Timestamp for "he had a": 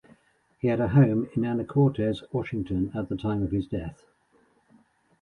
0.57-0.87